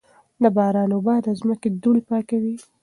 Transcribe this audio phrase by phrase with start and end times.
[0.41, 2.55] د باران اوبه د ځمکې دوړې پاکوي.